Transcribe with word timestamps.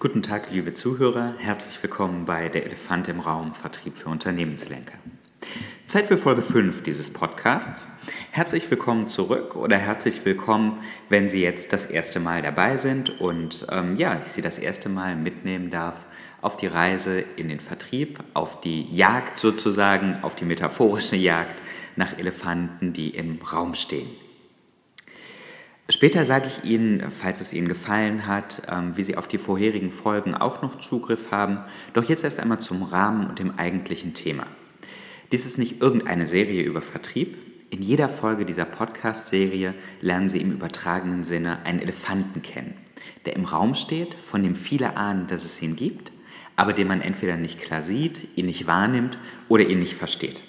Guten 0.00 0.22
Tag, 0.22 0.52
liebe 0.52 0.74
Zuhörer. 0.74 1.34
Herzlich 1.38 1.82
willkommen 1.82 2.24
bei 2.24 2.48
Der 2.48 2.64
Elefant 2.64 3.08
im 3.08 3.18
Raum 3.18 3.52
Vertrieb 3.52 3.96
für 3.96 4.08
Unternehmenslenker. 4.08 4.96
Zeit 5.86 6.04
für 6.04 6.16
Folge 6.16 6.40
5 6.40 6.84
dieses 6.84 7.12
Podcasts. 7.12 7.88
Herzlich 8.30 8.70
willkommen 8.70 9.08
zurück 9.08 9.56
oder 9.56 9.76
herzlich 9.76 10.24
willkommen, 10.24 10.78
wenn 11.08 11.28
Sie 11.28 11.42
jetzt 11.42 11.72
das 11.72 11.84
erste 11.86 12.20
Mal 12.20 12.42
dabei 12.42 12.76
sind 12.76 13.20
und 13.20 13.66
ähm, 13.72 13.96
ja, 13.96 14.20
ich 14.24 14.30
Sie 14.30 14.40
das 14.40 14.60
erste 14.60 14.88
Mal 14.88 15.16
mitnehmen 15.16 15.70
darf 15.70 15.96
auf 16.42 16.56
die 16.56 16.68
Reise 16.68 17.18
in 17.34 17.48
den 17.48 17.58
Vertrieb, 17.58 18.20
auf 18.34 18.60
die 18.60 18.84
Jagd 18.94 19.40
sozusagen, 19.40 20.18
auf 20.22 20.36
die 20.36 20.44
metaphorische 20.44 21.16
Jagd 21.16 21.60
nach 21.96 22.16
Elefanten, 22.16 22.92
die 22.92 23.10
im 23.10 23.40
Raum 23.42 23.74
stehen. 23.74 24.06
Später 25.90 26.26
sage 26.26 26.48
ich 26.48 26.70
Ihnen, 26.70 27.10
falls 27.10 27.40
es 27.40 27.54
Ihnen 27.54 27.66
gefallen 27.66 28.26
hat, 28.26 28.62
ähm, 28.68 28.96
wie 28.96 29.02
Sie 29.02 29.16
auf 29.16 29.26
die 29.26 29.38
vorherigen 29.38 29.90
Folgen 29.90 30.34
auch 30.34 30.60
noch 30.60 30.78
Zugriff 30.78 31.30
haben. 31.30 31.60
Doch 31.94 32.04
jetzt 32.04 32.24
erst 32.24 32.40
einmal 32.40 32.60
zum 32.60 32.82
Rahmen 32.82 33.26
und 33.26 33.38
dem 33.38 33.58
eigentlichen 33.58 34.12
Thema. 34.12 34.44
Dies 35.32 35.46
ist 35.46 35.56
nicht 35.56 35.80
irgendeine 35.80 36.26
Serie 36.26 36.62
über 36.62 36.82
Vertrieb. 36.82 37.38
In 37.70 37.80
jeder 37.80 38.10
Folge 38.10 38.44
dieser 38.44 38.66
Podcast-Serie 38.66 39.74
lernen 40.02 40.28
Sie 40.28 40.42
im 40.42 40.52
übertragenen 40.52 41.24
Sinne 41.24 41.64
einen 41.64 41.80
Elefanten 41.80 42.42
kennen, 42.42 42.74
der 43.24 43.36
im 43.36 43.46
Raum 43.46 43.74
steht, 43.74 44.12
von 44.14 44.42
dem 44.42 44.56
viele 44.56 44.96
ahnen, 44.98 45.26
dass 45.26 45.46
es 45.46 45.62
ihn 45.62 45.74
gibt, 45.74 46.12
aber 46.54 46.74
den 46.74 46.88
man 46.88 47.00
entweder 47.00 47.36
nicht 47.38 47.60
klar 47.60 47.82
sieht, 47.82 48.28
ihn 48.36 48.46
nicht 48.46 48.66
wahrnimmt 48.66 49.18
oder 49.48 49.66
ihn 49.66 49.78
nicht 49.78 49.94
versteht. 49.94 50.42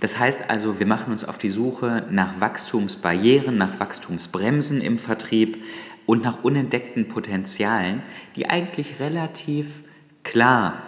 Das 0.00 0.18
heißt 0.18 0.48
also, 0.48 0.78
wir 0.78 0.86
machen 0.86 1.12
uns 1.12 1.24
auf 1.24 1.36
die 1.36 1.50
Suche 1.50 2.06
nach 2.10 2.40
Wachstumsbarrieren, 2.40 3.56
nach 3.56 3.78
Wachstumsbremsen 3.78 4.80
im 4.80 4.98
Vertrieb 4.98 5.62
und 6.06 6.22
nach 6.22 6.42
unentdeckten 6.42 7.06
Potenzialen, 7.08 8.02
die 8.34 8.48
eigentlich 8.48 8.98
relativ 8.98 9.82
klar 10.22 10.82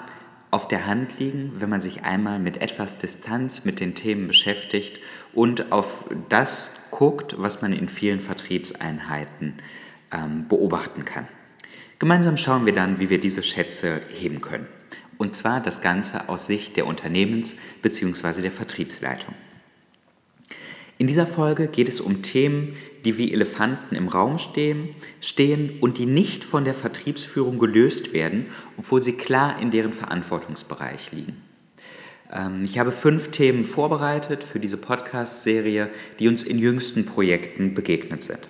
auf 0.51 0.67
der 0.67 0.87
Hand 0.87 1.19
liegen, 1.19 1.53
wenn 1.59 1.69
man 1.69 1.83
sich 1.83 2.05
einmal 2.05 2.39
mit 2.39 2.61
etwas 2.61 2.99
Distanz 2.99 3.65
mit 3.65 3.81
den 3.81 3.95
Themen 3.95 4.27
beschäftigt 4.27 4.99
und 5.35 5.73
auf 5.73 6.07
das 6.29 6.75
guckt, 6.91 7.37
was 7.39 7.63
man 7.63 7.73
in 7.73 7.89
vielen 7.89 8.21
Vertriebseinheiten 8.21 9.55
ähm, 10.11 10.49
beobachten 10.49 11.05
kann. 11.05 11.29
Gemeinsam 11.99 12.37
schauen 12.37 12.67
wir 12.67 12.75
dann, 12.75 12.99
wie 12.99 13.11
wir 13.11 13.21
diese 13.21 13.43
Schätze 13.43 14.03
heben 14.11 14.41
können 14.41 14.67
und 15.19 15.35
zwar 15.35 15.61
das 15.61 15.81
Ganze 15.81 16.29
aus 16.29 16.47
Sicht 16.47 16.77
der 16.77 16.87
Unternehmens- 16.87 17.57
bzw. 17.83 18.43
der 18.43 18.53
Vertriebsleitung. 18.53 19.35
In 20.99 21.09
dieser 21.09 21.27
Folge 21.27 21.67
geht 21.67 21.89
es 21.89 22.01
um 22.01 22.23
Themen, 22.23 22.77
die 23.05 23.19
wie 23.19 23.33
Elefanten 23.33 23.97
im 23.97 24.09
Raum 24.09 24.39
stehen, 24.39 24.91
stehen 25.21 25.79
und 25.81 25.99
die 25.99 26.07
nicht 26.07 26.45
von 26.45 26.65
der 26.65 26.75
Vertriebsführung 26.75 27.59
gelöst 27.59 28.13
werden, 28.13 28.47
obwohl 28.77 29.03
sie 29.03 29.15
klar 29.15 29.61
in 29.61 29.73
deren 29.73 29.93
Verantwortungsbereich 29.93 31.11
liegen. 31.11 31.43
Ähm, 32.33 32.63
ich 32.65 32.79
habe 32.79 32.93
fünf 32.93 33.33
Themen 33.33 33.65
vorbereitet 33.65 34.45
für 34.45 34.61
diese 34.61 34.77
Podcast-Serie, 34.77 35.91
die 36.19 36.29
uns 36.29 36.45
in 36.45 36.59
jüngsten 36.59 37.05
Projekten 37.05 37.75
begegnet 37.75 38.23
sind. 38.23 38.49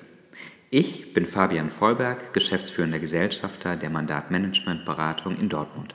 Ich 0.68 1.12
bin 1.12 1.26
Fabian 1.26 1.70
Vollberg, 1.70 2.32
geschäftsführender 2.32 2.98
Gesellschafter 2.98 3.76
der 3.76 3.90
Mandatmanagement-Beratung 3.90 5.38
in 5.38 5.48
Dortmund. 5.48 5.94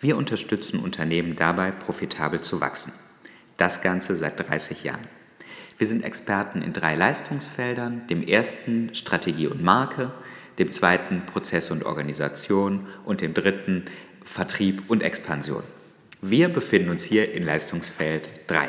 Wir 0.00 0.16
unterstützen 0.16 0.80
Unternehmen 0.80 1.36
dabei, 1.36 1.70
profitabel 1.72 2.40
zu 2.40 2.60
wachsen. 2.60 2.92
Das 3.58 3.82
Ganze 3.82 4.16
seit 4.16 4.48
30 4.48 4.82
Jahren. 4.84 5.06
Wir 5.76 5.86
sind 5.86 6.04
Experten 6.04 6.62
in 6.62 6.72
drei 6.72 6.94
Leistungsfeldern, 6.94 8.06
dem 8.08 8.22
ersten 8.22 8.94
Strategie 8.94 9.46
und 9.46 9.62
Marke, 9.62 10.10
dem 10.58 10.72
zweiten 10.72 11.26
Prozess 11.26 11.70
und 11.70 11.84
Organisation 11.84 12.86
und 13.04 13.20
dem 13.20 13.34
dritten 13.34 13.86
Vertrieb 14.24 14.82
und 14.88 15.02
Expansion. 15.02 15.62
Wir 16.22 16.48
befinden 16.48 16.90
uns 16.90 17.04
hier 17.04 17.32
in 17.32 17.44
Leistungsfeld 17.44 18.30
3. 18.46 18.68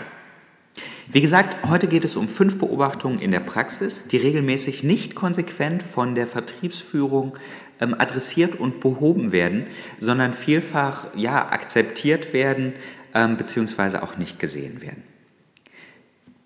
Wie 1.12 1.22
gesagt, 1.22 1.68
heute 1.70 1.88
geht 1.88 2.06
es 2.06 2.16
um 2.16 2.30
fünf 2.30 2.58
Beobachtungen 2.58 3.20
in 3.20 3.32
der 3.32 3.42
Praxis, 3.42 4.08
die 4.08 4.18
regelmäßig 4.18 4.84
nicht 4.84 5.14
konsequent 5.14 5.84
von 5.84 6.16
der 6.16 6.26
Vertriebsführung 6.26 7.38
ähm, 7.82 7.96
adressiert 7.98 8.56
und 8.56 8.80
behoben 8.80 9.32
werden, 9.32 9.68
sondern 10.00 10.34
vielfach 10.34 11.08
ja, 11.16 11.50
akzeptiert 11.50 12.32
werden 12.34 12.74
ähm, 13.14 13.36
bzw. 13.36 13.98
auch 13.98 14.18
nicht 14.18 14.40
gesehen 14.40 14.82
werden. 14.82 15.04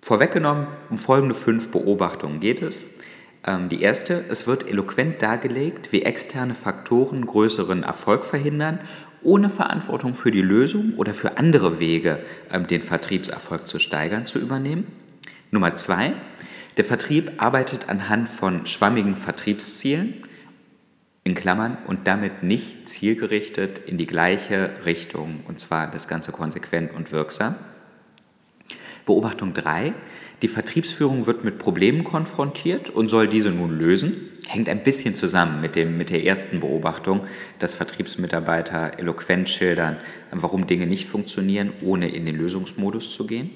Vorweggenommen, 0.01 0.67
um 0.89 0.97
folgende 0.97 1.35
fünf 1.35 1.69
Beobachtungen 1.69 2.39
geht 2.39 2.61
es. 2.61 2.87
Ähm, 3.45 3.69
die 3.69 3.81
erste, 3.81 4.25
es 4.29 4.47
wird 4.47 4.67
eloquent 4.67 5.21
dargelegt, 5.21 5.91
wie 5.91 6.01
externe 6.01 6.55
Faktoren 6.55 7.25
größeren 7.25 7.83
Erfolg 7.83 8.25
verhindern 8.25 8.79
ohne 9.25 9.49
Verantwortung 9.49 10.13
für 10.13 10.31
die 10.31 10.41
Lösung 10.41 10.93
oder 10.95 11.13
für 11.13 11.37
andere 11.37 11.79
Wege, 11.79 12.19
ähm, 12.51 12.67
den 12.67 12.81
Vertriebserfolg 12.81 13.67
zu 13.67 13.79
steigern, 13.79 14.25
zu 14.25 14.39
übernehmen. 14.39 14.87
Nummer 15.51 15.75
zwei, 15.75 16.13
der 16.77 16.85
Vertrieb 16.85 17.31
arbeitet 17.37 17.89
anhand 17.89 18.29
von 18.29 18.65
schwammigen 18.65 19.15
Vertriebszielen, 19.15 20.23
in 21.23 21.33
Klammern, 21.33 21.77
und 21.87 22.07
damit 22.07 22.43
nicht 22.43 22.87
zielgerichtet 22.87 23.79
in 23.79 23.97
die 23.97 24.05
gleiche 24.05 24.85
Richtung, 24.85 25.39
und 25.47 25.59
zwar 25.59 25.89
das 25.89 26.07
Ganze 26.07 26.31
konsequent 26.31 26.93
und 26.93 27.11
wirksam. 27.11 27.55
Beobachtung 29.05 29.53
3. 29.53 29.93
Die 30.41 30.47
Vertriebsführung 30.47 31.27
wird 31.27 31.43
mit 31.43 31.57
Problemen 31.57 32.03
konfrontiert 32.03 32.89
und 32.89 33.09
soll 33.09 33.27
diese 33.27 33.51
nun 33.51 33.77
lösen. 33.77 34.29
Hängt 34.47 34.69
ein 34.69 34.83
bisschen 34.83 35.15
zusammen 35.15 35.61
mit, 35.61 35.75
dem, 35.75 35.97
mit 35.97 36.09
der 36.09 36.25
ersten 36.25 36.59
Beobachtung, 36.59 37.21
dass 37.59 37.73
Vertriebsmitarbeiter 37.73 38.99
eloquent 38.99 39.49
schildern, 39.49 39.97
warum 40.31 40.67
Dinge 40.67 40.87
nicht 40.87 41.07
funktionieren, 41.07 41.71
ohne 41.81 42.09
in 42.09 42.25
den 42.25 42.35
Lösungsmodus 42.35 43.11
zu 43.11 43.25
gehen. 43.25 43.51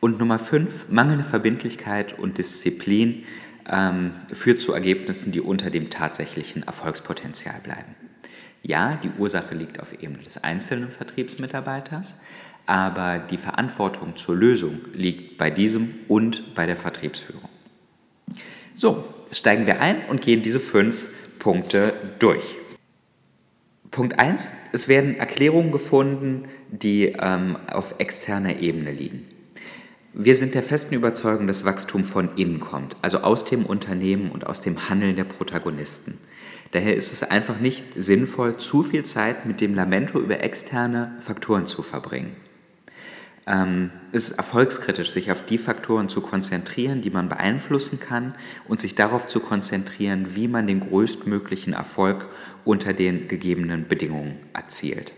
Und 0.00 0.18
Nummer 0.18 0.38
5. 0.38 0.86
Mangelnde 0.90 1.24
Verbindlichkeit 1.24 2.18
und 2.18 2.38
Disziplin 2.38 3.24
ähm, 3.70 4.12
führt 4.32 4.60
zu 4.60 4.72
Ergebnissen, 4.72 5.32
die 5.32 5.40
unter 5.40 5.70
dem 5.70 5.90
tatsächlichen 5.90 6.62
Erfolgspotenzial 6.62 7.60
bleiben. 7.62 7.94
Ja, 8.62 8.98
die 9.02 9.10
Ursache 9.18 9.54
liegt 9.54 9.80
auf 9.80 9.92
Ebene 10.02 10.22
des 10.22 10.42
einzelnen 10.42 10.90
Vertriebsmitarbeiters, 10.90 12.16
aber 12.66 13.18
die 13.18 13.38
Verantwortung 13.38 14.16
zur 14.16 14.36
Lösung 14.36 14.80
liegt 14.92 15.38
bei 15.38 15.50
diesem 15.50 15.94
und 16.08 16.54
bei 16.54 16.66
der 16.66 16.76
Vertriebsführung. 16.76 17.48
So, 18.74 19.04
steigen 19.30 19.66
wir 19.66 19.80
ein 19.80 20.04
und 20.08 20.22
gehen 20.22 20.42
diese 20.42 20.60
fünf 20.60 21.38
Punkte 21.38 21.92
durch. 22.18 22.56
Punkt 23.90 24.18
1. 24.18 24.48
Es 24.72 24.88
werden 24.88 25.16
Erklärungen 25.16 25.70
gefunden, 25.70 26.48
die 26.68 27.14
ähm, 27.16 27.56
auf 27.70 27.94
externer 27.98 28.58
Ebene 28.58 28.90
liegen. 28.90 29.28
Wir 30.12 30.34
sind 30.34 30.54
der 30.54 30.62
festen 30.62 30.94
Überzeugung, 30.94 31.46
dass 31.46 31.64
Wachstum 31.64 32.04
von 32.04 32.36
innen 32.36 32.60
kommt, 32.60 32.96
also 33.02 33.18
aus 33.18 33.44
dem 33.44 33.66
Unternehmen 33.66 34.30
und 34.30 34.46
aus 34.46 34.60
dem 34.60 34.88
Handeln 34.88 35.16
der 35.16 35.24
Protagonisten. 35.24 36.18
Daher 36.70 36.96
ist 36.96 37.12
es 37.12 37.22
einfach 37.22 37.60
nicht 37.60 37.84
sinnvoll, 37.94 38.56
zu 38.56 38.82
viel 38.82 39.04
Zeit 39.04 39.46
mit 39.46 39.60
dem 39.60 39.74
Lamento 39.74 40.18
über 40.18 40.42
externe 40.42 41.16
Faktoren 41.20 41.66
zu 41.66 41.82
verbringen. 41.82 42.34
Ähm, 43.46 43.90
es 44.12 44.30
ist 44.30 44.38
erfolgskritisch, 44.38 45.10
sich 45.10 45.30
auf 45.30 45.44
die 45.44 45.58
Faktoren 45.58 46.08
zu 46.08 46.20
konzentrieren, 46.20 47.02
die 47.02 47.10
man 47.10 47.28
beeinflussen 47.28 48.00
kann 48.00 48.34
und 48.68 48.80
sich 48.80 48.94
darauf 48.94 49.26
zu 49.26 49.40
konzentrieren, 49.40 50.34
wie 50.34 50.48
man 50.48 50.66
den 50.66 50.80
größtmöglichen 50.80 51.74
Erfolg 51.74 52.26
unter 52.64 52.94
den 52.94 53.28
gegebenen 53.28 53.86
Bedingungen 53.86 54.38
erzielt. 54.54 55.12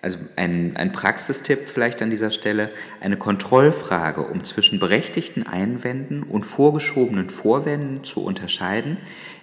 Also 0.00 0.18
ein, 0.36 0.76
ein 0.76 0.92
Praxistipp 0.92 1.68
vielleicht 1.68 2.02
an 2.02 2.10
dieser 2.10 2.30
Stelle, 2.30 2.70
eine 3.00 3.16
Kontrollfrage, 3.16 4.22
um 4.22 4.44
zwischen 4.44 4.78
berechtigten 4.78 5.46
Einwänden 5.46 6.22
und 6.22 6.44
vorgeschobenen 6.44 7.30
Vorwänden 7.30 8.04
zu 8.04 8.22
unterscheiden, 8.22 8.98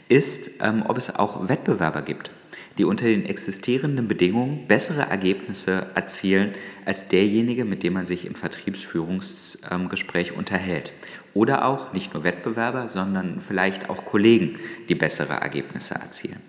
ist, 0.07 0.51
ähm, 0.62 0.83
ob 0.88 0.98
es 0.98 1.15
auch 1.15 1.50
Wettbewerber 1.50 2.03
gibt 2.03 2.31
die 2.77 2.86
unter 2.86 3.06
den 3.06 3.25
existierenden 3.25 4.07
Bedingungen 4.07 4.68
bessere 4.68 5.03
Ergebnisse 5.03 5.88
erzielen 5.95 6.53
als 6.86 7.07
derjenige, 7.07 7.65
mit 7.65 7.83
dem 7.83 7.94
man 7.94 8.06
sich 8.06 8.25
im 8.25 8.36
Vertriebsführungsgespräch 8.36 10.33
unterhält. 10.33 10.94
Oder 11.33 11.65
auch 11.65 11.94
nicht 11.94 12.13
nur 12.13 12.24
Wettbewerber, 12.24 12.89
sondern 12.89 13.42
vielleicht 13.42 13.89
auch 13.89 14.06
Kollegen, 14.06 14.59
die 14.89 14.95
bessere 14.95 15.33
Ergebnisse 15.33 15.95
erzielen. 15.95 16.42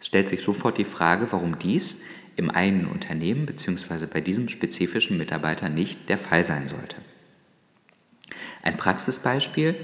Es 0.00 0.06
stellt 0.06 0.28
sich 0.28 0.42
sofort 0.42 0.78
die 0.78 0.84
Frage, 0.84 1.28
warum 1.30 1.58
dies 1.58 2.02
im 2.36 2.50
eigenen 2.50 2.86
Unternehmen 2.86 3.46
bzw. 3.46 4.06
bei 4.06 4.20
diesem 4.20 4.48
spezifischen 4.48 5.18
Mitarbeiter 5.18 5.68
nicht 5.68 6.08
der 6.08 6.18
Fall 6.18 6.44
sein 6.44 6.66
sollte. 6.66 6.96
Ein 8.62 8.76
Praxisbeispiel 8.76 9.76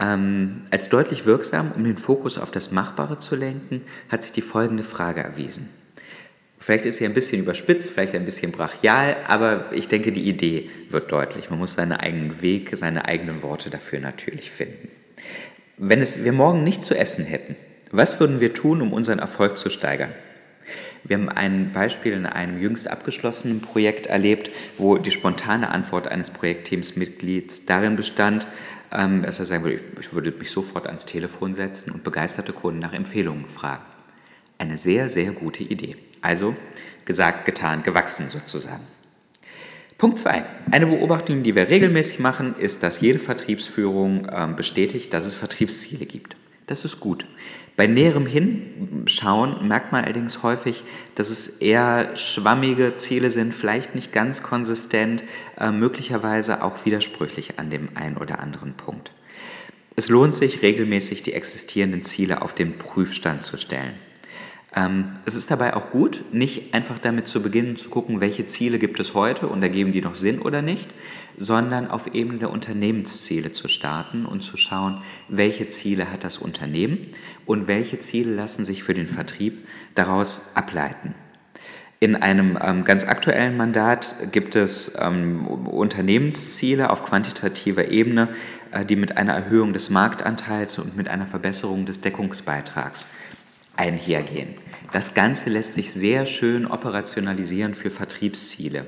ähm, 0.00 0.62
als 0.70 0.88
deutlich 0.88 1.26
wirksam, 1.26 1.72
um 1.72 1.84
den 1.84 1.98
Fokus 1.98 2.38
auf 2.38 2.50
das 2.50 2.70
Machbare 2.70 3.18
zu 3.18 3.36
lenken, 3.36 3.82
hat 4.08 4.22
sich 4.22 4.32
die 4.32 4.42
folgende 4.42 4.82
Frage 4.82 5.22
erwiesen. 5.22 5.68
Vielleicht 6.58 6.84
ist 6.84 6.98
sie 6.98 7.06
ein 7.06 7.14
bisschen 7.14 7.40
überspitzt, 7.42 7.90
vielleicht 7.90 8.14
ein 8.14 8.26
bisschen 8.26 8.52
brachial, 8.52 9.16
aber 9.26 9.72
ich 9.72 9.88
denke, 9.88 10.12
die 10.12 10.28
Idee 10.28 10.70
wird 10.90 11.10
deutlich. 11.10 11.48
Man 11.48 11.58
muss 11.58 11.74
seinen 11.74 11.92
eigenen 11.92 12.42
Weg, 12.42 12.76
seine 12.76 13.06
eigenen 13.06 13.42
Worte 13.42 13.70
dafür 13.70 13.98
natürlich 13.98 14.50
finden. 14.50 14.88
Wenn 15.78 16.02
es, 16.02 16.22
wir 16.22 16.32
morgen 16.32 16.62
nichts 16.62 16.86
zu 16.86 16.94
essen 16.94 17.24
hätten 17.24 17.56
Was 17.90 18.20
würden 18.20 18.40
wir 18.40 18.54
tun, 18.54 18.82
um 18.82 18.92
unseren 18.92 19.18
Erfolg 19.18 19.58
zu 19.58 19.70
steigern? 19.70 20.12
Wir 21.02 21.16
haben 21.16 21.30
ein 21.30 21.72
Beispiel 21.72 22.12
in 22.12 22.26
einem 22.26 22.60
jüngst 22.60 22.88
abgeschlossenen 22.88 23.62
Projekt 23.62 24.06
erlebt, 24.06 24.50
wo 24.76 24.98
die 24.98 25.10
spontane 25.10 25.70
Antwort 25.70 26.06
eines 26.06 26.30
Projektteamsmitglieds 26.30 27.64
darin 27.64 27.96
bestand, 27.96 28.46
ähm, 28.92 29.22
dass 29.22 29.38
er 29.38 29.44
sagen 29.44 29.64
würde, 29.64 29.80
ich 30.00 30.12
würde 30.12 30.32
mich 30.32 30.50
sofort 30.50 30.86
ans 30.86 31.06
Telefon 31.06 31.54
setzen 31.54 31.90
und 31.90 32.04
begeisterte 32.04 32.52
Kunden 32.52 32.80
nach 32.80 32.92
Empfehlungen 32.92 33.46
fragen. 33.48 33.84
Eine 34.58 34.76
sehr, 34.76 35.08
sehr 35.08 35.32
gute 35.32 35.62
Idee. 35.62 35.96
Also 36.20 36.54
gesagt, 37.04 37.44
getan, 37.44 37.82
gewachsen 37.82 38.28
sozusagen. 38.28 38.84
Punkt 39.96 40.18
2. 40.18 40.42
Eine 40.70 40.86
Beobachtung, 40.86 41.42
die 41.42 41.54
wir 41.54 41.68
regelmäßig 41.68 42.20
machen, 42.20 42.56
ist, 42.56 42.82
dass 42.82 43.00
jede 43.00 43.18
Vertriebsführung 43.18 44.28
ähm, 44.32 44.56
bestätigt, 44.56 45.12
dass 45.12 45.26
es 45.26 45.34
Vertriebsziele 45.34 46.06
gibt. 46.06 46.36
Das 46.70 46.84
ist 46.84 47.00
gut. 47.00 47.26
Bei 47.74 47.88
näherem 47.88 48.26
Hinschauen 48.26 49.66
merkt 49.66 49.90
man 49.90 50.04
allerdings 50.04 50.44
häufig, 50.44 50.84
dass 51.16 51.30
es 51.30 51.48
eher 51.48 52.16
schwammige 52.16 52.96
Ziele 52.96 53.32
sind, 53.32 53.52
vielleicht 53.52 53.96
nicht 53.96 54.12
ganz 54.12 54.44
konsistent, 54.44 55.24
äh, 55.58 55.72
möglicherweise 55.72 56.62
auch 56.62 56.84
widersprüchlich 56.84 57.58
an 57.58 57.70
dem 57.70 57.88
einen 57.96 58.18
oder 58.18 58.38
anderen 58.38 58.74
Punkt. 58.74 59.12
Es 59.96 60.08
lohnt 60.08 60.36
sich 60.36 60.62
regelmäßig, 60.62 61.24
die 61.24 61.32
existierenden 61.32 62.04
Ziele 62.04 62.40
auf 62.40 62.54
den 62.54 62.78
Prüfstand 62.78 63.42
zu 63.42 63.56
stellen. 63.56 63.94
Ähm, 64.74 65.16
es 65.26 65.34
ist 65.34 65.50
dabei 65.50 65.74
auch 65.74 65.90
gut, 65.90 66.24
nicht 66.32 66.74
einfach 66.74 66.98
damit 66.98 67.26
zu 67.26 67.42
beginnen 67.42 67.76
zu 67.76 67.90
gucken, 67.90 68.20
welche 68.20 68.46
Ziele 68.46 68.78
gibt 68.78 69.00
es 69.00 69.14
heute 69.14 69.48
und 69.48 69.62
ergeben 69.62 69.92
die 69.92 70.00
noch 70.00 70.14
Sinn 70.14 70.40
oder 70.40 70.62
nicht, 70.62 70.94
sondern 71.36 71.90
auf 71.90 72.14
Ebene 72.14 72.38
der 72.38 72.50
Unternehmensziele 72.50 73.50
zu 73.50 73.66
starten 73.66 74.26
und 74.26 74.42
zu 74.42 74.56
schauen, 74.56 75.02
welche 75.28 75.68
Ziele 75.68 76.12
hat 76.12 76.22
das 76.22 76.38
Unternehmen 76.38 77.08
und 77.46 77.66
welche 77.66 77.98
Ziele 77.98 78.32
lassen 78.34 78.64
sich 78.64 78.84
für 78.84 78.94
den 78.94 79.08
Vertrieb 79.08 79.66
daraus 79.96 80.50
ableiten. 80.54 81.14
In 81.98 82.16
einem 82.16 82.56
ähm, 82.62 82.84
ganz 82.84 83.04
aktuellen 83.04 83.58
Mandat 83.58 84.32
gibt 84.32 84.56
es 84.56 84.96
ähm, 84.98 85.46
Unternehmensziele 85.46 86.90
auf 86.90 87.04
quantitativer 87.04 87.88
Ebene, 87.88 88.28
äh, 88.70 88.86
die 88.86 88.96
mit 88.96 89.18
einer 89.18 89.34
Erhöhung 89.34 89.74
des 89.74 89.90
Marktanteils 89.90 90.78
und 90.78 90.96
mit 90.96 91.08
einer 91.08 91.26
Verbesserung 91.26 91.84
des 91.84 92.00
Deckungsbeitrags 92.00 93.08
einhergehen. 93.80 94.54
Das 94.92 95.14
Ganze 95.14 95.48
lässt 95.48 95.74
sich 95.74 95.92
sehr 95.92 96.26
schön 96.26 96.66
operationalisieren 96.66 97.74
für 97.74 97.90
Vertriebsziele. 97.90 98.86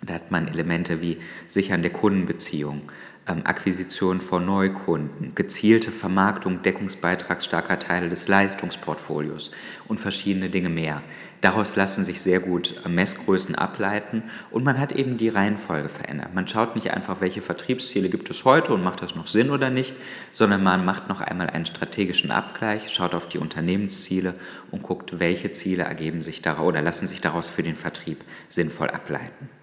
Da 0.00 0.14
hat 0.14 0.30
man 0.30 0.46
Elemente 0.46 1.00
wie 1.00 1.18
Sichern 1.48 1.82
der 1.82 1.92
Kundenbeziehung, 1.92 2.82
ähm, 3.26 3.42
Akquisition 3.44 4.20
von 4.20 4.46
Neukunden, 4.46 5.34
gezielte 5.34 5.90
Vermarktung 5.90 6.62
deckungsbeitragsstarker 6.62 7.80
Teile 7.80 8.08
des 8.08 8.28
Leistungsportfolios 8.28 9.50
und 9.88 9.98
verschiedene 9.98 10.50
Dinge 10.50 10.68
mehr. 10.68 11.02
Daraus 11.40 11.74
lassen 11.74 12.04
sich 12.04 12.20
sehr 12.20 12.38
gut 12.38 12.76
äh, 12.84 12.88
Messgrößen 12.88 13.56
ableiten 13.56 14.22
und 14.52 14.64
man 14.64 14.78
hat 14.78 14.92
eben 14.92 15.16
die 15.16 15.28
Reihenfolge 15.28 15.88
verändert. 15.88 16.32
Man 16.32 16.46
schaut 16.46 16.76
nicht 16.76 16.92
einfach, 16.92 17.20
welche 17.20 17.42
Vertriebsziele 17.42 18.08
gibt 18.08 18.30
es 18.30 18.44
heute 18.44 18.72
und 18.74 18.84
macht 18.84 19.02
das 19.02 19.16
noch 19.16 19.26
Sinn 19.26 19.50
oder 19.50 19.68
nicht, 19.68 19.96
sondern 20.30 20.62
man 20.62 20.84
macht 20.84 21.08
noch 21.08 21.20
einmal 21.20 21.50
einen 21.50 21.66
strategischen 21.66 22.30
Abgleich, 22.30 22.88
schaut 22.88 23.14
auf 23.14 23.28
die 23.28 23.38
Unternehmensziele 23.38 24.34
und 24.70 24.84
guckt, 24.84 25.18
welche 25.18 25.50
Ziele 25.50 25.82
ergeben 25.82 26.22
sich 26.22 26.40
daraus 26.40 26.68
oder 26.68 26.82
lassen 26.82 27.08
sich 27.08 27.20
daraus 27.20 27.48
für 27.48 27.64
den 27.64 27.76
Vertrieb 27.76 28.24
sinnvoll 28.48 28.90
ableiten. 28.90 29.57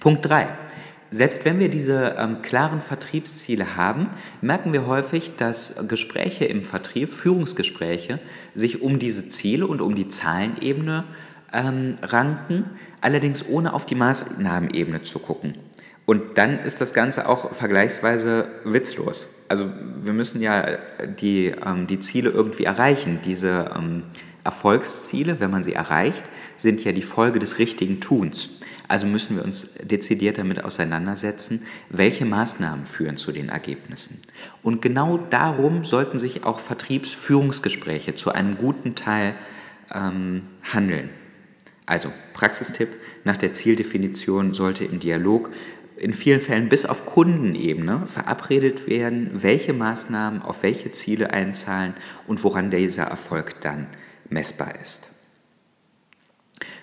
Punkt 0.00 0.28
3. 0.28 0.48
Selbst 1.10 1.44
wenn 1.44 1.60
wir 1.60 1.68
diese 1.68 2.16
ähm, 2.18 2.42
klaren 2.42 2.80
Vertriebsziele 2.80 3.76
haben, 3.76 4.10
merken 4.40 4.72
wir 4.72 4.86
häufig, 4.86 5.36
dass 5.36 5.86
Gespräche 5.88 6.44
im 6.46 6.62
Vertrieb, 6.62 7.14
Führungsgespräche, 7.14 8.18
sich 8.54 8.82
um 8.82 8.98
diese 8.98 9.28
Ziele 9.28 9.66
und 9.66 9.80
um 9.80 9.94
die 9.94 10.08
Zahlenebene 10.08 11.04
ähm, 11.52 11.96
ranken, 12.02 12.64
allerdings 13.00 13.48
ohne 13.48 13.72
auf 13.72 13.86
die 13.86 13.94
Maßnahmenebene 13.94 15.02
zu 15.02 15.20
gucken. 15.20 15.54
Und 16.06 16.38
dann 16.38 16.60
ist 16.60 16.80
das 16.80 16.94
Ganze 16.94 17.28
auch 17.28 17.52
vergleichsweise 17.52 18.48
witzlos. 18.64 19.28
Also 19.48 19.66
wir 20.02 20.12
müssen 20.12 20.40
ja 20.40 20.78
die, 21.20 21.46
ähm, 21.46 21.86
die 21.86 22.00
Ziele 22.00 22.30
irgendwie 22.30 22.64
erreichen. 22.64 23.20
Diese 23.24 23.72
ähm, 23.76 24.04
Erfolgsziele, 24.44 25.40
wenn 25.40 25.50
man 25.50 25.64
sie 25.64 25.72
erreicht, 25.72 26.24
sind 26.56 26.84
ja 26.84 26.92
die 26.92 27.02
Folge 27.02 27.40
des 27.40 27.58
richtigen 27.58 28.00
Tuns. 28.00 28.50
Also 28.88 29.06
müssen 29.06 29.36
wir 29.36 29.44
uns 29.44 29.74
dezidiert 29.82 30.38
damit 30.38 30.62
auseinandersetzen, 30.62 31.62
welche 31.90 32.24
Maßnahmen 32.24 32.86
führen 32.86 33.16
zu 33.16 33.32
den 33.32 33.48
Ergebnissen. 33.48 34.20
Und 34.62 34.82
genau 34.82 35.18
darum 35.18 35.84
sollten 35.84 36.18
sich 36.18 36.44
auch 36.44 36.60
Vertriebsführungsgespräche 36.60 38.14
zu 38.14 38.32
einem 38.32 38.56
guten 38.56 38.94
Teil 38.94 39.34
ähm, 39.92 40.42
handeln. 40.62 41.10
Also 41.86 42.12
Praxistipp, 42.32 42.88
nach 43.24 43.36
der 43.36 43.54
Zieldefinition 43.54 44.54
sollte 44.54 44.84
im 44.84 44.98
Dialog 45.00 45.50
in 45.96 46.12
vielen 46.12 46.40
Fällen 46.40 46.68
bis 46.68 46.84
auf 46.84 47.06
Kundenebene 47.06 48.06
verabredet 48.06 48.86
werden, 48.86 49.30
welche 49.42 49.72
Maßnahmen 49.72 50.42
auf 50.42 50.62
welche 50.62 50.92
Ziele 50.92 51.30
einzahlen 51.30 51.94
und 52.26 52.42
woran 52.44 52.70
dieser 52.70 53.04
Erfolg 53.04 53.60
dann 53.62 53.86
messbar 54.28 54.74
ist. 54.82 55.08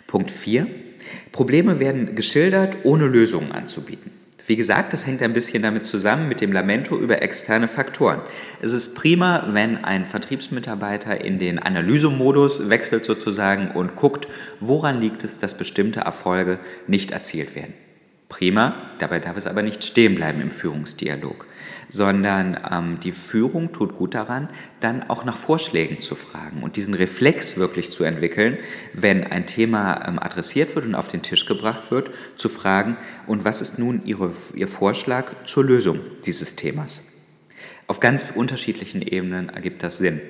Punkt 0.08 0.32
4. 0.32 0.68
Probleme 1.32 1.80
werden 1.80 2.16
geschildert, 2.16 2.78
ohne 2.84 3.06
Lösungen 3.08 3.52
anzubieten. 3.52 4.12
Wie 4.46 4.58
gesagt, 4.58 4.92
das 4.92 5.06
hängt 5.06 5.22
ein 5.22 5.32
bisschen 5.32 5.64
damit 5.64 5.86
zusammen 5.86 6.28
mit 6.28 6.42
dem 6.42 6.52
Lamento 6.52 6.98
über 6.98 7.22
externe 7.22 7.70
Faktoren. 7.70 8.22
Es 8.62 8.74
ist 8.74 8.94
prima, 8.94 9.48
wenn 9.52 9.86
ein 9.86 10.06
Vertriebsmitarbeiter 10.06 11.24
in 11.24 11.40
den 11.40 11.60
Analysemodus 11.60 12.70
wechselt 12.70 13.06
sozusagen 13.06 13.72
und 13.72 13.96
guckt, 13.96 14.28
woran 14.60 15.00
liegt 15.00 15.24
es, 15.24 15.40
dass 15.40 15.58
bestimmte 15.58 16.02
Erfolge 16.02 16.60
nicht 16.88 17.12
erzielt 17.12 17.56
werden. 17.56 17.74
Prima, 18.34 18.90
dabei 18.98 19.20
darf 19.20 19.38
es 19.38 19.46
aber 19.46 19.62
nicht 19.62 19.84
stehen 19.84 20.16
bleiben 20.16 20.42
im 20.42 20.50
Führungsdialog, 20.50 21.46
sondern 21.92 22.60
ähm, 22.72 23.00
die 23.00 23.12
Führung 23.12 23.74
tut 23.74 23.96
gut 23.96 24.16
daran, 24.16 24.50
dann 24.80 25.08
auch 25.08 25.24
nach 25.24 25.38
Vorschlägen 25.38 26.02
zu 26.02 26.16
fragen 26.16 26.64
und 26.64 26.76
diesen 26.76 26.96
Reflex 26.96 27.58
wirklich 27.58 27.92
zu 27.92 28.04
entwickeln, 28.04 28.58
wenn 28.94 29.24
ein 29.24 29.46
Thema 29.46 30.08
ähm, 30.08 30.18
adressiert 30.18 30.74
wird 30.74 30.88
und 30.88 30.96
auf 30.96 31.08
den 31.08 31.22
Tisch 31.22 31.46
gebracht 31.46 31.92
wird, 31.92 32.10
zu 32.36 32.50
fragen, 32.50 32.98
und 33.28 33.46
was 33.46 33.62
ist 33.62 33.78
nun 33.78 34.04
Ihre, 34.04 34.32
Ihr 34.56 34.68
Vorschlag 34.68 35.46
zur 35.46 35.64
Lösung 35.64 36.00
dieses 36.26 36.56
Themas? 36.56 37.04
Auf 37.86 38.00
ganz 38.00 38.32
unterschiedlichen 38.34 39.04
Ebenen 39.04 39.50
ergibt 39.50 39.84
das 39.84 40.00
Sinn 40.00 40.22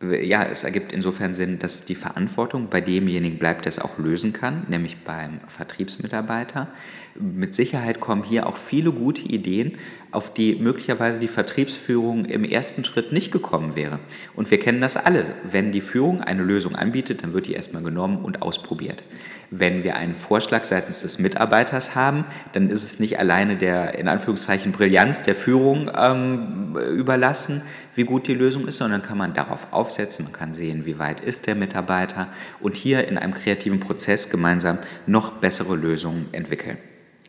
ja, 0.00 0.42
es 0.42 0.64
ergibt 0.64 0.92
insofern 0.92 1.34
Sinn, 1.34 1.58
dass 1.58 1.84
die 1.84 1.94
Verantwortung 1.94 2.68
bei 2.68 2.80
demjenigen 2.80 3.38
bleibt, 3.38 3.64
der 3.64 3.70
es 3.70 3.78
auch 3.78 3.98
lösen 3.98 4.32
kann, 4.32 4.66
nämlich 4.68 4.98
beim 5.04 5.40
Vertriebsmitarbeiter. 5.46 6.68
Mit 7.14 7.54
Sicherheit 7.54 8.00
kommen 8.00 8.24
hier 8.24 8.46
auch 8.46 8.56
viele 8.56 8.92
gute 8.92 9.22
Ideen, 9.22 9.78
auf 10.10 10.32
die 10.34 10.56
möglicherweise 10.56 11.20
die 11.20 11.28
Vertriebsführung 11.28 12.24
im 12.24 12.44
ersten 12.44 12.84
Schritt 12.84 13.12
nicht 13.12 13.30
gekommen 13.30 13.76
wäre. 13.76 14.00
Und 14.34 14.50
wir 14.50 14.58
kennen 14.58 14.80
das 14.80 14.96
alle. 14.96 15.24
Wenn 15.50 15.72
die 15.72 15.80
Führung 15.80 16.20
eine 16.20 16.42
Lösung 16.42 16.74
anbietet, 16.74 17.22
dann 17.22 17.32
wird 17.32 17.46
die 17.46 17.54
erstmal 17.54 17.82
genommen 17.82 18.24
und 18.24 18.42
ausprobiert. 18.42 19.04
Wenn 19.50 19.84
wir 19.84 19.96
einen 19.96 20.16
Vorschlag 20.16 20.64
seitens 20.64 21.02
des 21.02 21.18
Mitarbeiters 21.18 21.94
haben, 21.94 22.24
dann 22.52 22.70
ist 22.70 22.84
es 22.84 22.98
nicht 22.98 23.18
alleine 23.18 23.56
der 23.56 23.96
in 23.98 24.08
Anführungszeichen 24.08 24.72
Brillanz 24.72 25.22
der 25.22 25.36
Führung 25.36 25.90
ähm, 25.96 26.76
überlassen, 26.76 27.62
wie 27.94 28.04
gut 28.04 28.26
die 28.26 28.34
Lösung 28.34 28.66
ist, 28.66 28.78
sondern 28.78 29.02
kann 29.02 29.18
man 29.18 29.34
darauf 29.34 29.72
aufsetzen, 29.72 30.24
man 30.24 30.32
kann 30.32 30.52
sehen, 30.52 30.86
wie 30.86 30.98
weit 30.98 31.20
ist 31.20 31.46
der 31.46 31.54
Mitarbeiter 31.54 32.28
und 32.60 32.76
hier 32.76 33.06
in 33.08 33.18
einem 33.18 33.34
kreativen 33.34 33.80
Prozess 33.80 34.30
gemeinsam 34.30 34.78
noch 35.06 35.32
bessere 35.32 35.76
Lösungen 35.76 36.28
entwickeln. 36.32 36.78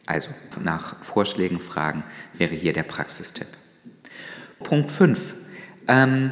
Also 0.06 0.30
nach 0.64 1.04
Vorschlägen 1.04 1.60
fragen 1.60 2.04
wäre 2.34 2.54
hier 2.54 2.74
der 2.74 2.84
Praxistipp. 2.84 3.48
Punkt 4.64 4.92
5. 4.92 5.36
Ähm, 5.88 6.32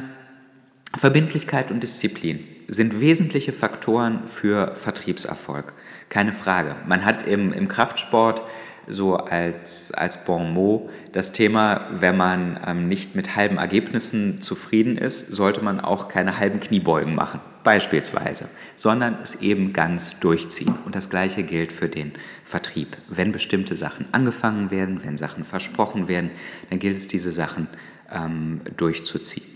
Verbindlichkeit 0.96 1.70
und 1.70 1.82
Disziplin 1.82 2.46
sind 2.68 3.00
wesentliche 3.00 3.52
Faktoren 3.52 4.26
für 4.26 4.76
Vertriebserfolg. 4.76 5.72
Keine 6.08 6.32
Frage. 6.32 6.76
Man 6.86 7.04
hat 7.04 7.26
im, 7.26 7.52
im 7.52 7.68
Kraftsport 7.68 8.42
so 8.86 9.16
als, 9.16 9.92
als 9.92 10.24
Bon 10.24 10.52
mot 10.52 10.90
das 11.12 11.32
Thema, 11.32 11.86
wenn 11.92 12.16
man 12.16 12.60
ähm, 12.66 12.88
nicht 12.88 13.14
mit 13.14 13.36
halben 13.36 13.58
Ergebnissen 13.58 14.40
zufrieden 14.40 14.96
ist, 14.96 15.32
sollte 15.32 15.62
man 15.62 15.80
auch 15.80 16.08
keine 16.08 16.38
halben 16.38 16.60
Kniebeugen 16.60 17.14
machen, 17.14 17.40
beispielsweise, 17.62 18.48
sondern 18.74 19.18
es 19.22 19.36
eben 19.36 19.72
ganz 19.72 20.18
durchziehen. 20.20 20.74
Und 20.84 20.94
das 20.94 21.10
Gleiche 21.10 21.42
gilt 21.42 21.72
für 21.72 21.88
den 21.88 22.12
Vertrieb. 22.44 22.96
Wenn 23.08 23.32
bestimmte 23.32 23.76
Sachen 23.76 24.06
angefangen 24.12 24.70
werden, 24.70 25.00
wenn 25.04 25.16
Sachen 25.16 25.44
versprochen 25.44 26.08
werden, 26.08 26.30
dann 26.70 26.78
gilt 26.78 26.96
es, 26.96 27.08
diese 27.08 27.32
Sachen 27.32 27.68
ähm, 28.12 28.60
durchzuziehen. 28.76 29.54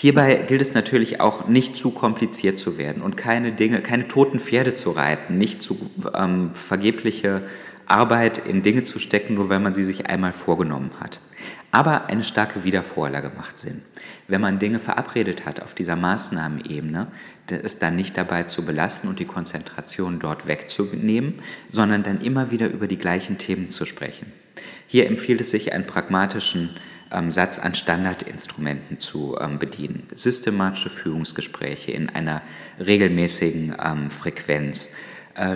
Hierbei 0.00 0.36
gilt 0.36 0.60
es 0.60 0.74
natürlich 0.74 1.20
auch, 1.20 1.48
nicht 1.48 1.76
zu 1.76 1.90
kompliziert 1.90 2.56
zu 2.56 2.78
werden 2.78 3.02
und 3.02 3.16
keine 3.16 3.50
Dinge, 3.50 3.80
keine 3.80 4.06
toten 4.06 4.38
Pferde 4.38 4.74
zu 4.74 4.92
reiten, 4.92 5.38
nicht 5.38 5.60
zu 5.60 5.90
ähm, 6.14 6.50
vergebliche 6.54 7.42
Arbeit 7.90 8.38
in 8.38 8.62
Dinge 8.62 8.82
zu 8.82 8.98
stecken, 8.98 9.34
nur 9.34 9.48
wenn 9.48 9.62
man 9.62 9.74
sie 9.74 9.84
sich 9.84 10.06
einmal 10.06 10.32
vorgenommen 10.32 10.90
hat. 11.00 11.20
Aber 11.70 12.06
eine 12.06 12.22
starke 12.22 12.64
Wiedervorlage 12.64 13.30
macht 13.36 13.58
Sinn. 13.58 13.82
Wenn 14.26 14.40
man 14.40 14.58
Dinge 14.58 14.78
verabredet 14.78 15.44
hat 15.44 15.60
auf 15.60 15.74
dieser 15.74 15.96
Maßnahmenebene, 15.96 17.08
es 17.48 17.78
dann 17.78 17.96
nicht 17.96 18.16
dabei 18.16 18.44
zu 18.44 18.64
belassen 18.64 19.08
und 19.08 19.18
die 19.18 19.24
Konzentration 19.24 20.18
dort 20.18 20.46
wegzunehmen, 20.46 21.40
sondern 21.70 22.02
dann 22.02 22.20
immer 22.20 22.50
wieder 22.50 22.68
über 22.68 22.88
die 22.88 22.98
gleichen 22.98 23.38
Themen 23.38 23.70
zu 23.70 23.84
sprechen. 23.84 24.32
Hier 24.86 25.06
empfiehlt 25.06 25.40
es 25.40 25.50
sich, 25.50 25.72
einen 25.72 25.86
pragmatischen 25.86 26.76
ähm, 27.10 27.30
Satz 27.30 27.58
an 27.58 27.74
Standardinstrumenten 27.74 28.98
zu 28.98 29.36
ähm, 29.40 29.58
bedienen. 29.58 30.06
Systematische 30.14 30.90
Führungsgespräche 30.90 31.92
in 31.92 32.08
einer 32.08 32.42
regelmäßigen 32.78 33.76
ähm, 33.82 34.10
Frequenz, 34.10 34.94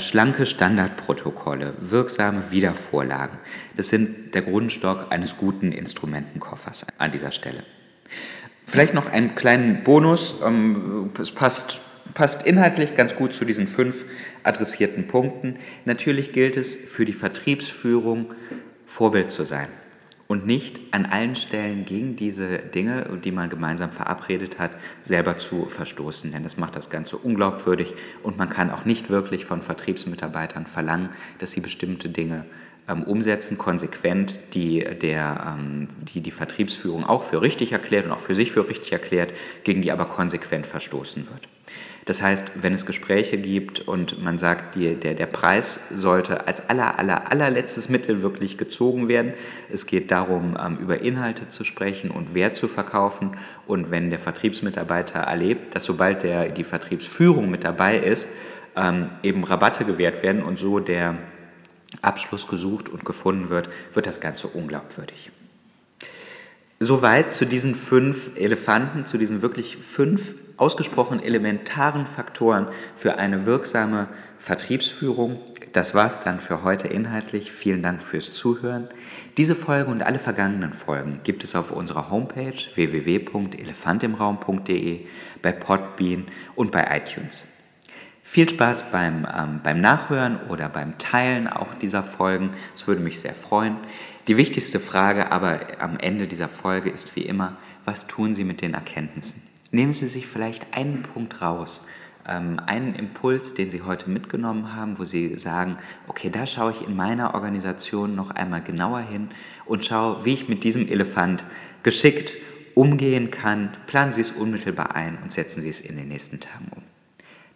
schlanke 0.01 0.47
Standardprotokolle, 0.47 1.75
wirksame 1.81 2.51
Wiedervorlagen. 2.51 3.39
Das 3.77 3.89
sind 3.89 4.35
der 4.35 4.43
Grundstock 4.43 5.07
eines 5.11 5.37
guten 5.37 5.73
Instrumentenkoffers 5.73 6.87
an 6.99 7.13
dieser 7.13 7.33
Stelle. 7.33 7.65
Vielleicht 8.65 8.95
noch 8.95 9.09
einen 9.09 9.35
kleinen 9.35 9.85
Bonus. 9.85 10.37
Ähm, 10.45 11.11
es 11.21 11.33
passt, 11.33 11.81
passt 12.15 12.47
inhaltlich 12.47 12.95
ganz 12.95 13.17
gut 13.17 13.35
zu 13.35 13.45
diesen 13.45 13.67
fünf 13.67 14.05
adressierten 14.45 15.09
Punkten. 15.09 15.57
Natürlich 15.85 16.33
gilt 16.33 16.57
es 16.57 16.77
für 16.77 17.05
die 17.05 17.13
Vertriebsführung 17.13 18.35
Vorbild 18.87 19.31
zu 19.31 19.45
sein 19.45 19.69
und 20.33 20.47
nicht 20.47 20.81
an 20.93 21.05
allen 21.05 21.37
Stellen 21.37 21.85
gegen 21.85 22.17
diese 22.17 22.57
Dinge, 22.57 23.21
die 23.23 23.33
man 23.33 23.51
gemeinsam 23.51 23.91
verabredet 23.91 24.59
hat, 24.59 24.71
selber 25.03 25.37
zu 25.37 25.67
verstoßen. 25.67 26.33
Denn 26.33 26.43
das 26.43 26.57
macht 26.57 26.75
das 26.75 26.89
Ganze 26.89 27.19
unglaubwürdig 27.19 27.93
und 28.23 28.39
man 28.39 28.49
kann 28.49 28.71
auch 28.71 28.87
nicht 28.87 29.11
wirklich 29.11 29.45
von 29.45 29.61
Vertriebsmitarbeitern 29.61 30.65
verlangen, 30.65 31.11
dass 31.39 31.53
sie 31.53 31.61
bestimmte 31.61 32.09
Dinge 32.09 32.47
ähm, 32.89 33.03
umsetzen, 33.03 33.59
konsequent, 33.59 34.41
die, 34.55 34.83
der, 34.83 35.55
ähm, 35.59 35.89
die 36.01 36.23
die 36.23 36.31
Vertriebsführung 36.31 37.05
auch 37.05 37.25
für 37.25 37.43
richtig 37.43 37.73
erklärt 37.73 38.07
und 38.07 38.13
auch 38.13 38.21
für 38.21 38.35
sich 38.35 38.53
für 38.53 38.67
richtig 38.67 38.91
erklärt, 38.93 39.35
gegen 39.65 39.83
die 39.83 39.93
aber 39.93 40.07
konsequent 40.07 40.67
verstoßen 40.67 41.29
wird. 41.29 41.47
Das 42.05 42.21
heißt, 42.21 42.53
wenn 42.57 42.75
es 42.75 42.85
Gespräche 42.85 43.39
gibt 43.39 43.81
und 43.81 44.23
man 44.23 44.37
sagt, 44.39 44.75
die, 44.75 44.95
der, 44.95 45.15
der 45.15 45.27
Preis 45.27 45.79
sollte 45.95 46.49
als 46.49 46.69
aller, 46.69 46.99
aller, 46.99 47.31
allerletztes 47.31 47.89
Mittel 47.89 48.23
wirklich 48.23 48.59
gezogen 48.59 49.07
werden. 49.07 49.35
Es 49.71 49.87
geht 49.87 50.11
darum, 50.11 50.57
ähm, 50.61 50.79
über 50.79 51.01
Inhalte 51.01 51.49
zu 51.49 51.63
sprechen 51.63 52.11
und 52.11 52.35
Wert 52.35 52.57
zu 52.57 52.67
verkaufen. 52.67 53.37
Und 53.67 53.93
wenn 53.93 54.11
der 54.11 54.19
Vertriebsmitarbeiter 54.19 55.21
erlebt, 55.21 55.77
dass 55.77 55.85
sobald 55.85 56.25
der, 56.25 56.49
die 56.49 56.65
Vertriebsführung 56.65 57.51
mit 57.51 57.63
dabei 57.63 57.99
ist, 57.99 58.29
ähm, 58.75 59.11
eben 59.23 59.45
Rabatte 59.45 59.85
gewährt 59.85 60.25
werden 60.25 60.43
und 60.43 60.59
so 60.59 60.81
der 60.81 61.17
Abschluss 62.01 62.49
gesucht 62.49 62.89
und 62.89 63.05
gefunden 63.05 63.49
wird, 63.49 63.69
wird 63.93 64.07
das 64.07 64.21
Ganze 64.21 64.49
unglaubwürdig. 64.49 65.31
Soweit 66.85 67.33
zu 67.33 67.47
diesen 67.47 67.77
fünf 67.77 68.33
Elefanten, 68.35 69.07
zu 69.07 69.17
diesen 69.17 69.41
wirklich 69.41 69.77
fünf 69.77 70.35
ausgesprochen 70.57 71.23
elementaren 71.23 72.07
Faktoren 72.07 72.67
für 72.97 73.19
eine 73.19 73.47
wirksame 73.47 74.09
Vertriebsführung. 74.41 75.39
Das 75.73 75.95
war's 75.95 76.23
dann 76.23 76.41
für 76.41 76.65
heute 76.65 76.89
inhaltlich. 76.89 77.53
Vielen 77.53 77.85
Dank 77.85 78.03
fürs 78.03 78.33
Zuhören. 78.33 78.89
Diese 79.37 79.55
Folge 79.55 79.93
und 79.93 80.03
alle 80.03 80.19
vergangenen 80.19 80.73
Folgen 80.73 81.21
gibt 81.23 81.45
es 81.45 81.55
auf 81.55 81.71
unserer 81.71 82.11
Homepage 82.11 82.59
www.elefantimraum.de, 82.75 85.07
bei 85.41 85.53
Podbean 85.53 86.25
und 86.57 86.73
bei 86.73 86.85
iTunes. 86.91 87.47
Viel 88.23 88.49
Spaß 88.49 88.91
beim, 88.91 89.27
ähm, 89.37 89.61
beim 89.63 89.81
Nachhören 89.81 90.39
oder 90.49 90.69
beim 90.69 90.97
Teilen 90.99 91.49
auch 91.49 91.75
dieser 91.75 92.03
Folgen. 92.03 92.51
Es 92.75 92.87
würde 92.87 93.03
mich 93.03 93.21
sehr 93.21 93.35
freuen. 93.35 93.77
Die 94.29 94.37
wichtigste 94.37 94.81
Frage 94.81 95.33
aber 95.33 95.61
am 95.81 95.99
Ende 95.99 96.29
dieser 96.29 96.49
Folge 96.49 96.89
ist 96.89 97.15
wie 97.17 97.23
immer, 97.23 97.57
was 97.85 98.07
tun 98.07 98.35
Sie 98.35 98.45
mit 98.45 98.63
den 98.63 98.75
Erkenntnissen? 98.75 99.43
Nehmen 99.71 99.93
Sie 99.93 100.07
sich 100.07 100.27
vielleicht 100.27 100.75
einen 100.75 101.03
Punkt 101.03 101.43
raus, 101.43 101.87
ähm, 102.29 102.61
einen 102.65 102.95
Impuls, 102.95 103.55
den 103.55 103.69
Sie 103.69 103.83
heute 103.83 104.09
mitgenommen 104.09 104.77
haben, 104.77 104.99
wo 104.99 105.05
Sie 105.05 105.37
sagen, 105.39 105.77
okay, 106.07 106.31
da 106.31 106.47
schaue 106.47 106.73
ich 106.73 106.87
in 106.87 106.95
meiner 106.95 107.35
Organisation 107.35 108.15
noch 108.15 108.31
einmal 108.31 108.63
genauer 108.63 109.01
hin 109.01 109.29
und 109.67 109.85
schaue, 109.85 110.25
wie 110.25 110.35
ich 110.35 110.49
mit 110.49 110.63
diesem 110.63 110.89
Elefant 110.89 111.45
geschickt 111.83 112.37
umgehen 112.75 113.31
kann. 113.31 113.77
Planen 113.87 114.13
Sie 114.13 114.21
es 114.21 114.31
unmittelbar 114.31 114.95
ein 114.95 115.19
und 115.23 115.33
setzen 115.33 115.61
Sie 115.63 115.69
es 115.69 115.81
in 115.81 115.97
den 115.97 116.09
nächsten 116.09 116.41
Tagen 116.41 116.69
um. 116.75 116.92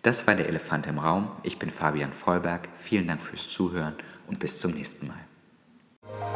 Das 0.06 0.24
war 0.28 0.36
der 0.36 0.48
Elefant 0.48 0.86
im 0.86 1.00
Raum. 1.00 1.32
Ich 1.42 1.58
bin 1.58 1.68
Fabian 1.68 2.12
Vollberg. 2.12 2.68
Vielen 2.76 3.08
Dank 3.08 3.20
fürs 3.20 3.50
Zuhören 3.50 3.96
und 4.28 4.38
bis 4.38 4.60
zum 4.60 4.70
nächsten 4.70 5.08
Mal. 5.08 6.35